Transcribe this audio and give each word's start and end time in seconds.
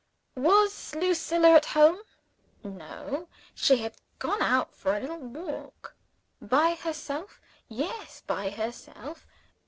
Was 0.33 0.95
Lucilla 0.95 1.49
at 1.51 1.65
home? 1.77 1.99
No: 2.63 3.27
she 3.53 3.77
had 3.77 3.97
gone 4.17 4.41
out 4.41 4.73
for 4.73 4.95
a 4.95 4.99
little 4.99 5.19
walk. 5.19 5.93
By 6.41 6.73
herself? 6.73 7.39
Yes 7.69 8.23
by 8.25 8.49
herself. 8.49 9.27